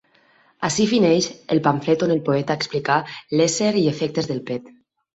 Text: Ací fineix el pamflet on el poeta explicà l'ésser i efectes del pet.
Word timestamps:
Ací 0.67 0.87
fineix 0.93 1.27
el 1.57 1.61
pamflet 1.69 2.07
on 2.07 2.15
el 2.15 2.23
poeta 2.31 2.59
explicà 2.63 2.99
l'ésser 3.39 3.73
i 3.87 3.89
efectes 3.97 4.35
del 4.35 4.47
pet. 4.53 4.79